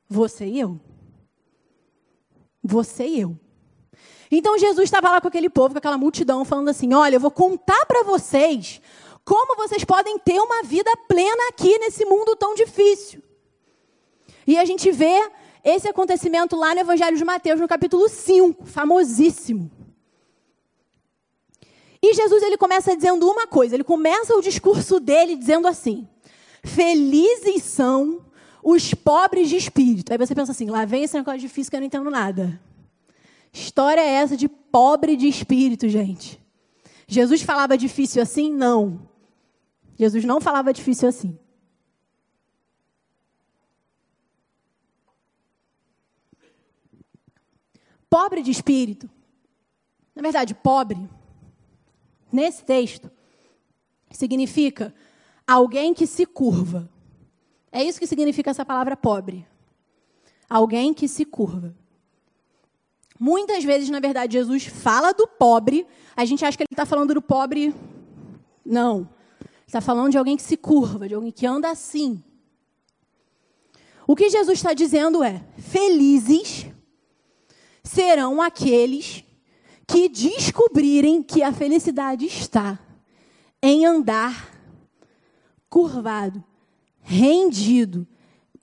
[0.09, 0.79] Você e eu.
[2.63, 3.39] Você e eu.
[4.31, 7.31] Então Jesus estava lá com aquele povo, com aquela multidão, falando assim: Olha, eu vou
[7.31, 8.81] contar para vocês
[9.25, 13.23] como vocês podem ter uma vida plena aqui nesse mundo tão difícil.
[14.47, 15.31] E a gente vê
[15.63, 19.71] esse acontecimento lá no Evangelho de Mateus, no capítulo 5, famosíssimo.
[22.03, 26.09] E Jesus ele começa dizendo uma coisa, ele começa o discurso dele dizendo assim:
[26.65, 28.25] Felizes são
[28.63, 30.13] os pobres de espírito.
[30.13, 32.61] Aí você pensa assim: lá vem esse negócio difícil que eu não entendo nada.
[33.53, 36.41] História é essa de pobre de espírito, gente?
[37.07, 38.51] Jesus falava difícil assim?
[38.51, 39.09] Não.
[39.97, 41.39] Jesus não falava difícil assim.
[48.09, 49.09] Pobre de espírito.
[50.15, 51.09] Na verdade, pobre,
[52.33, 53.11] nesse texto,
[54.11, 54.95] significa
[55.47, 56.89] alguém que se curva.
[57.71, 59.47] É isso que significa essa palavra pobre.
[60.49, 61.75] Alguém que se curva.
[63.19, 67.15] Muitas vezes, na verdade, Jesus fala do pobre, a gente acha que ele está falando
[67.15, 67.75] do pobre.
[68.65, 69.09] Não.
[69.67, 72.23] Está falando de alguém que se curva, de alguém que anda assim.
[74.07, 76.67] O que Jesus está dizendo é: felizes
[77.83, 79.25] serão aqueles
[79.93, 82.79] que descobrirem que a felicidade está
[83.63, 84.51] em andar
[85.69, 86.43] curvado,
[87.03, 88.07] rendido,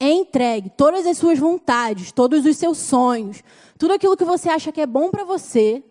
[0.01, 3.43] entregue todas as suas vontades, todos os seus sonhos,
[3.77, 5.83] tudo aquilo que você acha que é bom para você,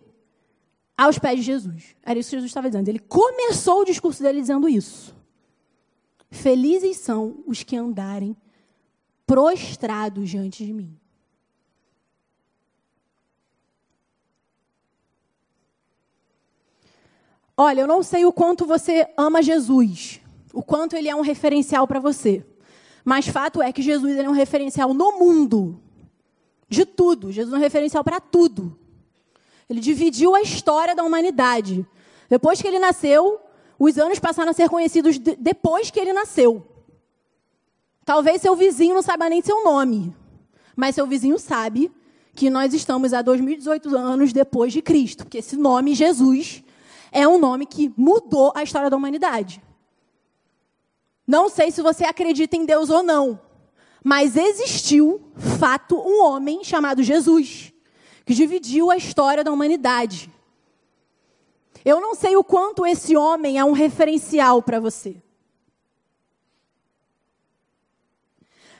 [0.97, 1.95] aos pés de Jesus.
[2.03, 2.89] Era isso que Jesus estava dizendo.
[2.89, 5.15] Ele começou o discurso dele dizendo isso.
[6.29, 8.35] Felizes são os que andarem
[9.25, 10.99] prostrados diante de mim.
[17.61, 20.21] Olha, eu não sei o quanto você ama Jesus,
[20.53, 22.41] o quanto ele é um referencial para você.
[23.03, 25.77] Mas fato é que Jesus é um referencial no mundo.
[26.69, 27.33] De tudo.
[27.33, 28.79] Jesus é um referencial para tudo.
[29.69, 31.85] Ele dividiu a história da humanidade.
[32.29, 33.41] Depois que ele nasceu,
[33.77, 36.65] os anos passaram a ser conhecidos de, depois que ele nasceu.
[38.05, 40.15] Talvez seu vizinho não saiba nem seu nome,
[40.77, 41.91] mas seu vizinho sabe
[42.33, 46.63] que nós estamos há 2018 anos depois de Cristo, porque esse nome Jesus
[47.11, 49.61] é um nome que mudou a história da humanidade.
[51.25, 53.39] Não sei se você acredita em Deus ou não,
[54.03, 55.21] mas existiu,
[55.59, 57.73] fato, um homem chamado Jesus,
[58.25, 60.29] que dividiu a história da humanidade.
[61.83, 65.21] Eu não sei o quanto esse homem é um referencial para você.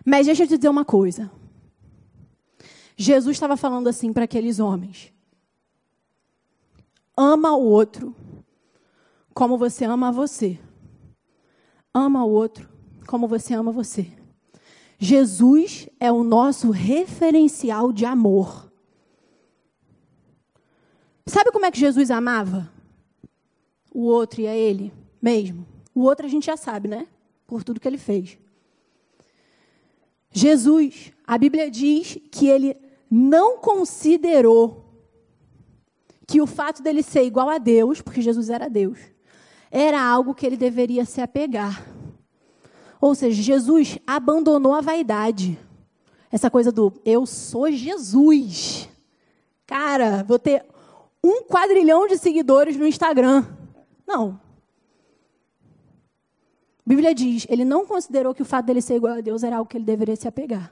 [0.06, 1.32] Mas deixa eu te dizer uma coisa.
[2.96, 5.14] Jesus estava falando assim para aqueles homens:
[7.22, 8.16] ama o outro
[9.34, 10.58] como você ama você
[11.94, 12.70] ama o outro
[13.06, 14.12] como você ama você.
[15.00, 18.72] Jesus é o nosso referencial de amor.
[21.26, 22.72] Sabe como é que Jesus amava
[23.92, 25.66] o outro e a ele mesmo?
[25.96, 27.08] O outro a gente já sabe, né?
[27.48, 28.38] Por tudo que ele fez.
[30.32, 32.78] Jesus, a Bíblia diz que ele
[33.10, 34.89] não considerou
[36.30, 39.00] que o fato dele ser igual a Deus, porque Jesus era Deus,
[39.72, 41.84] era algo que ele deveria se apegar.
[43.02, 45.58] Ou seja, Jesus abandonou a vaidade.
[46.32, 48.88] Essa coisa do eu sou Jesus.
[49.66, 50.64] Cara, vou ter
[51.24, 53.44] um quadrilhão de seguidores no Instagram.
[54.06, 54.40] Não.
[56.86, 59.58] A Bíblia diz, ele não considerou que o fato dele ser igual a Deus era
[59.58, 60.72] algo que ele deveria se apegar.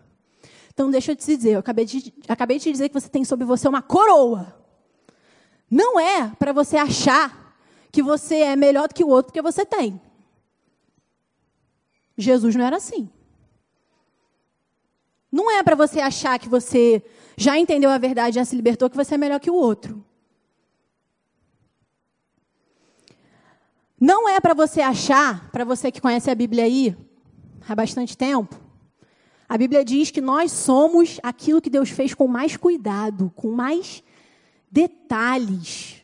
[0.71, 3.43] Então, deixa eu te dizer, eu acabei de, acabei de dizer que você tem sobre
[3.43, 4.66] você uma coroa.
[5.69, 7.55] Não é para você achar
[7.91, 9.99] que você é melhor do que o outro porque você tem.
[12.17, 13.09] Jesus não era assim.
[15.31, 17.03] Não é para você achar que você
[17.35, 20.03] já entendeu a verdade, já se libertou, que você é melhor que o outro.
[23.99, 26.95] Não é para você achar, para você que conhece a Bíblia aí
[27.67, 28.55] há bastante tempo,
[29.49, 34.03] a Bíblia diz que nós somos aquilo que Deus fez com mais cuidado, com mais
[34.71, 36.03] detalhes.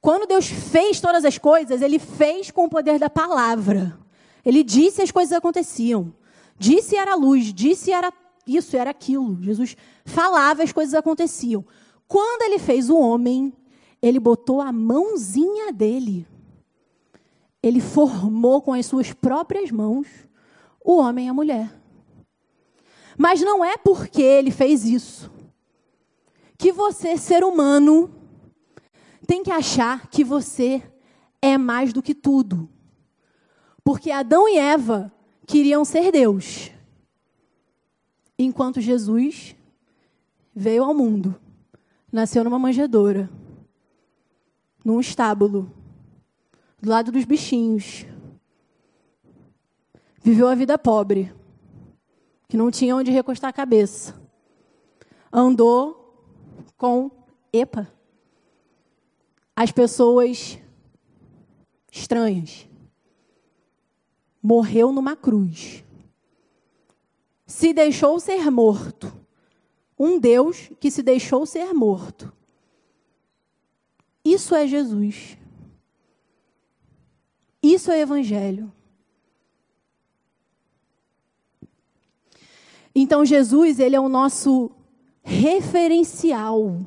[0.00, 3.98] Quando Deus fez todas as coisas, Ele fez com o poder da palavra.
[4.44, 6.14] Ele disse as coisas aconteciam.
[6.58, 8.12] Disse era luz, disse era
[8.46, 9.42] isso, era aquilo.
[9.42, 11.64] Jesus falava as coisas aconteciam.
[12.06, 13.52] Quando Ele fez o homem,
[14.00, 16.26] Ele botou a mãozinha dele.
[17.62, 20.06] Ele formou com as suas próprias mãos
[20.84, 21.74] o homem e a mulher.
[23.16, 25.37] Mas não é porque Ele fez isso
[26.58, 28.12] que você, ser humano,
[29.26, 30.82] tem que achar que você
[31.40, 32.68] é mais do que tudo.
[33.84, 35.12] Porque Adão e Eva
[35.46, 36.72] queriam ser Deus.
[38.36, 39.54] Enquanto Jesus
[40.54, 41.38] veio ao mundo,
[42.10, 43.30] nasceu numa manjedoura,
[44.84, 45.72] num estábulo,
[46.80, 48.04] do lado dos bichinhos.
[50.22, 51.32] Viveu a vida pobre,
[52.48, 54.20] que não tinha onde recostar a cabeça.
[55.32, 56.07] Andou
[56.76, 57.10] com
[57.52, 57.92] EPA
[59.60, 60.56] as pessoas
[61.90, 62.68] estranhas.
[64.40, 65.84] Morreu numa cruz.
[67.44, 69.12] Se deixou ser morto.
[69.98, 72.32] Um Deus que se deixou ser morto.
[74.24, 75.36] Isso é Jesus.
[77.60, 78.72] Isso é Evangelho.
[82.94, 84.70] Então, Jesus, ele é o nosso
[85.28, 86.80] referencial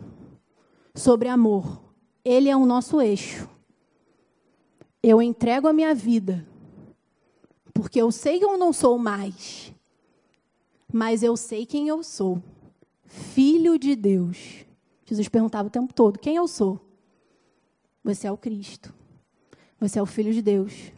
[0.95, 1.79] sobre amor.
[2.25, 3.47] Ele é o nosso eixo.
[5.01, 6.47] Eu entrego a minha vida,
[7.73, 9.73] porque eu sei que eu não sou mais,
[10.91, 12.41] mas eu sei quem eu sou.
[13.05, 14.65] Filho de Deus.
[15.05, 16.79] Jesus perguntava o tempo todo: quem eu sou?
[18.03, 18.93] Você é o Cristo.
[19.79, 20.91] Você é o Filho de Deus.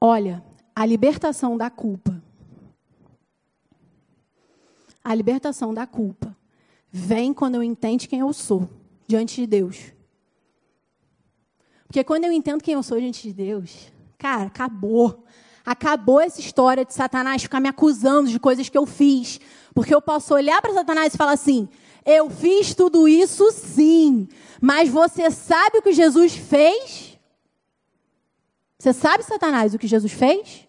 [0.00, 0.42] Olha,
[0.76, 2.22] a libertação da culpa
[5.02, 6.36] a libertação da culpa
[6.92, 8.68] vem quando eu entendo quem eu sou
[9.06, 9.92] diante de Deus.
[11.86, 15.24] Porque quando eu entendo quem eu sou diante de Deus, Cara, acabou.
[15.64, 19.40] Acabou essa história de Satanás ficar me acusando de coisas que eu fiz.
[19.74, 21.68] Porque eu posso olhar para Satanás e falar assim:
[22.04, 24.28] eu fiz tudo isso sim,
[24.60, 27.15] mas você sabe o que Jesus fez?
[28.78, 30.68] Você sabe, Satanás, o que Jesus fez?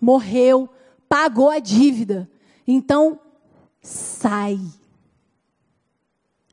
[0.00, 0.68] Morreu,
[1.08, 2.30] pagou a dívida.
[2.66, 3.20] Então,
[3.82, 4.58] sai.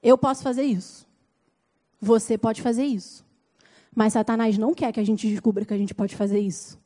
[0.02, 1.08] Eu posso fazer isso.
[2.00, 3.24] Você pode fazer isso.
[3.96, 6.80] Mas Satanás não quer que a gente descubra que a gente pode fazer isso.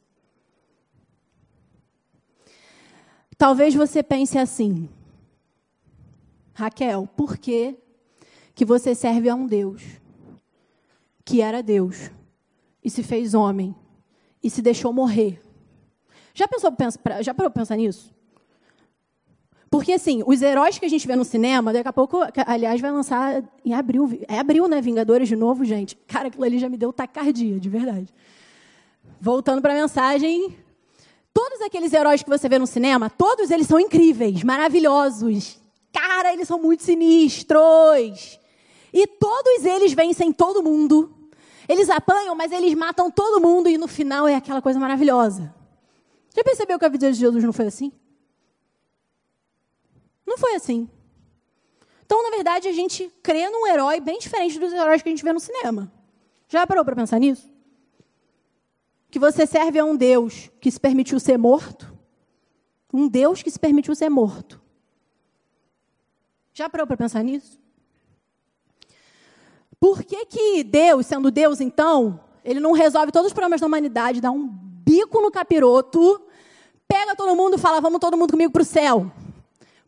[3.38, 4.90] Talvez você pense assim:
[6.54, 7.78] Raquel, por que,
[8.54, 9.82] que você serve a um Deus
[11.24, 12.12] que era Deus
[12.86, 13.76] e se fez homem
[14.44, 15.42] e se deixou morrer?
[16.36, 16.72] Já pensou
[17.22, 18.14] já parou para pensar nisso?
[19.70, 22.92] Porque, assim, os heróis que a gente vê no cinema, daqui a pouco, aliás, vai
[22.92, 24.20] lançar em abril.
[24.28, 24.80] É abril, né?
[24.80, 25.98] Vingadores de novo, gente.
[26.08, 28.08] Cara, aquilo ali já me deu tacardia, de verdade.
[29.20, 30.56] Voltando para a mensagem.
[31.34, 35.60] Todos aqueles heróis que você vê no cinema, todos eles são incríveis, maravilhosos.
[35.92, 38.40] Cara, eles são muito sinistros.
[38.94, 41.14] E todos eles vencem todo mundo.
[41.68, 45.53] Eles apanham, mas eles matam todo mundo e no final é aquela coisa maravilhosa.
[46.36, 47.91] Já percebeu que a vida de Jesus não foi assim?
[50.26, 50.89] Não foi assim.
[52.05, 55.24] Então, na verdade, a gente crê num herói bem diferente dos heróis que a gente
[55.24, 55.91] vê no cinema.
[56.47, 57.49] Já parou para pensar nisso?
[59.09, 61.95] Que você serve a um Deus que se permitiu ser morto?
[62.93, 64.61] Um Deus que se permitiu ser morto.
[66.53, 67.59] Já parou para pensar nisso?
[69.80, 74.22] Por que, que Deus, sendo Deus, então, ele não resolve todos os problemas da humanidade,
[74.22, 76.22] dá um bico no capiroto,
[76.88, 79.12] pega todo mundo e fala, vamos todo mundo comigo para o céu?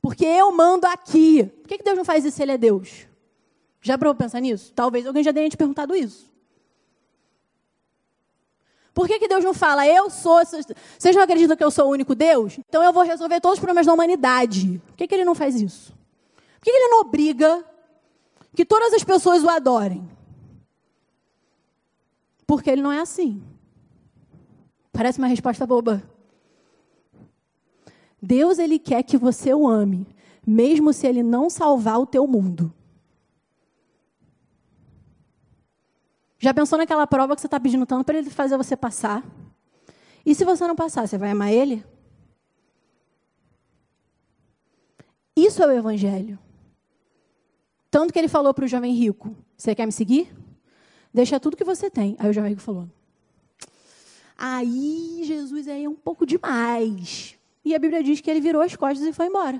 [0.02, 1.44] Porque eu mando aqui.
[1.44, 3.08] Por que Deus não faz isso se Ele é Deus?
[3.82, 4.74] Já parou pensar nisso?
[4.74, 6.32] Talvez alguém já tenha te perguntado isso.
[8.94, 10.40] Por que, que Deus não fala, eu sou.
[10.44, 12.58] Vocês não acreditam que eu sou o único Deus?
[12.68, 14.82] Então eu vou resolver todos os problemas da humanidade.
[14.88, 15.94] Por que, que ele não faz isso?
[16.56, 17.64] Por que, que ele não obriga
[18.56, 20.10] que todas as pessoas o adorem?
[22.46, 23.44] Porque ele não é assim.
[24.92, 26.02] Parece uma resposta boba.
[28.22, 30.08] Deus ele quer que você o ame,
[30.46, 32.74] mesmo se ele não salvar o teu mundo.
[36.40, 39.24] Já pensou naquela prova que você está pedindo tanto para ele fazer você passar?
[40.26, 41.84] E se você não passar, você vai amar ele?
[45.36, 46.40] Isso é o evangelho.
[47.98, 50.32] Tanto que ele falou para o jovem rico: Você quer me seguir?
[51.12, 52.16] Deixa tudo que você tem.
[52.20, 52.88] Aí o jovem rico falou:
[54.38, 57.36] Aí, Jesus, aí é um pouco demais.
[57.66, 59.60] E a Bíblia diz que ele virou as costas e foi embora.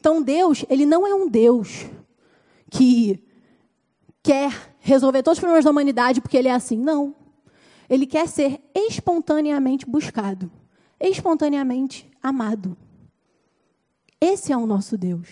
[0.00, 1.84] Então Deus, ele não é um Deus
[2.70, 3.22] que
[4.22, 4.50] quer
[4.80, 6.78] resolver todos os problemas da humanidade porque ele é assim.
[6.78, 7.14] Não.
[7.90, 10.50] Ele quer ser espontaneamente buscado,
[10.98, 12.74] espontaneamente amado.
[14.18, 15.28] Esse é o nosso Deus.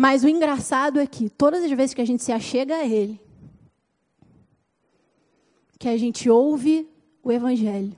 [0.00, 3.20] Mas o engraçado é que todas as vezes que a gente se achega a Ele,
[5.76, 6.88] que a gente ouve
[7.20, 7.96] o Evangelho,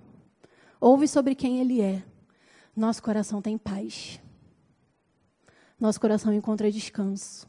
[0.81, 2.03] ouve sobre quem Ele é,
[2.75, 4.19] nosso coração tem paz.
[5.79, 7.47] Nosso coração encontra descanso.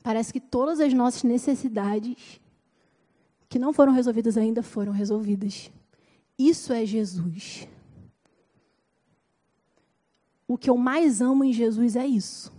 [0.00, 2.40] Parece que todas as nossas necessidades
[3.48, 5.68] que não foram resolvidas ainda foram resolvidas.
[6.38, 7.66] Isso é Jesus.
[10.52, 12.52] O que eu mais amo em Jesus é isso.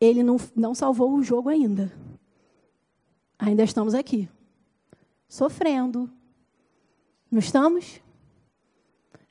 [0.00, 1.92] Ele não, não salvou o jogo ainda.
[3.36, 4.28] Ainda estamos aqui,
[5.26, 6.08] sofrendo,
[7.28, 8.00] não estamos?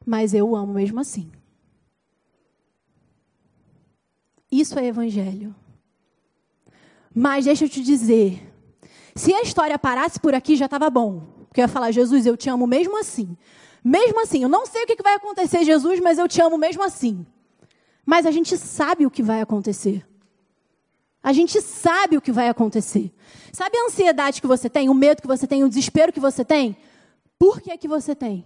[0.06, 1.32] Mas eu o amo mesmo assim.
[4.52, 5.56] Isso é evangelho.
[7.16, 8.46] Mas deixa eu te dizer,
[9.16, 11.22] se a história parasse por aqui já estava bom.
[11.48, 13.38] Porque eu ia falar, Jesus, eu te amo mesmo assim.
[13.88, 16.82] Mesmo assim, eu não sei o que vai acontecer, Jesus, mas eu te amo mesmo
[16.82, 17.24] assim.
[18.04, 20.04] Mas a gente sabe o que vai acontecer.
[21.22, 23.14] A gente sabe o que vai acontecer.
[23.54, 26.44] Sabe a ansiedade que você tem, o medo que você tem, o desespero que você
[26.44, 26.76] tem?
[27.38, 28.44] Por que, que você tem?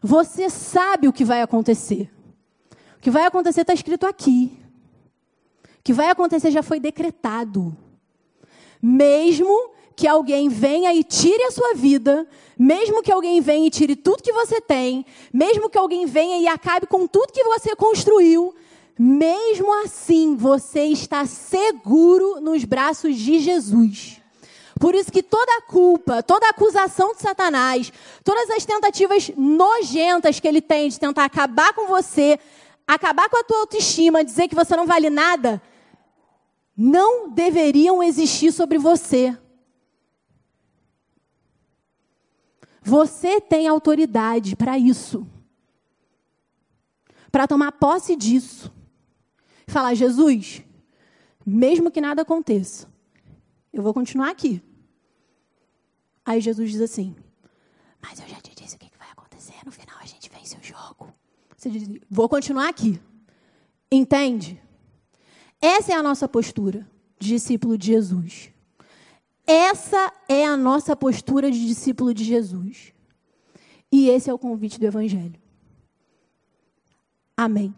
[0.00, 2.10] Você sabe o que vai acontecer.
[2.96, 4.58] O que vai acontecer está escrito aqui.
[5.62, 7.76] O que vai acontecer já foi decretado.
[8.80, 12.26] Mesmo que alguém venha e tire a sua vida,
[12.58, 16.48] mesmo que alguém venha e tire tudo que você tem, mesmo que alguém venha e
[16.48, 18.54] acabe com tudo que você construiu,
[18.98, 24.22] mesmo assim você está seguro nos braços de Jesus.
[24.78, 27.92] Por isso que toda a culpa, toda a acusação de Satanás,
[28.24, 32.40] todas as tentativas nojentas que ele tem de tentar acabar com você,
[32.86, 35.60] acabar com a tua autoestima, dizer que você não vale nada,
[36.74, 39.36] não deveriam existir sobre você.
[42.90, 45.24] Você tem autoridade para isso.
[47.30, 48.72] Para tomar posse disso.
[49.68, 50.64] Falar, Jesus,
[51.46, 52.88] mesmo que nada aconteça,
[53.72, 54.60] eu vou continuar aqui.
[56.26, 57.14] Aí Jesus diz assim:
[58.02, 59.54] Mas eu já te disse o que vai acontecer.
[59.64, 61.14] No final a gente vence o jogo.
[61.56, 63.00] Você diz: Vou continuar aqui.
[63.88, 64.60] Entende?
[65.60, 66.84] Essa é a nossa postura
[67.20, 68.49] discípulo de Jesus.
[69.52, 72.92] Essa é a nossa postura de discípulo de Jesus.
[73.90, 75.34] E esse é o convite do Evangelho.
[77.36, 77.74] Amém.